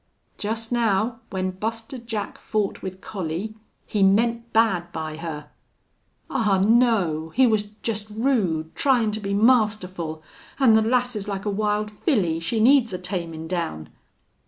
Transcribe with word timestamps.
"Just 0.39 0.71
now, 0.71 1.19
when 1.29 1.51
Buster 1.51 1.99
Jack 1.99 2.39
fought 2.39 2.81
with 2.81 3.01
Collie, 3.01 3.53
he 3.85 4.01
meant 4.01 4.51
bad 4.51 4.91
by 4.91 5.17
her!" 5.17 5.51
"Aw, 6.27 6.57
no!... 6.57 7.29
He 7.35 7.45
was 7.45 7.65
jest 7.83 8.07
rude 8.09 8.73
tryin' 8.73 9.11
to 9.11 9.19
be 9.19 9.35
masterful.... 9.35 10.23
An' 10.59 10.73
the 10.73 10.81
lass's 10.81 11.27
like 11.27 11.45
a 11.45 11.51
wild 11.51 11.91
filly. 11.91 12.39
She 12.39 12.59
needs 12.59 12.93
a 12.93 12.97
tamin' 12.97 13.47
down." 13.47 13.89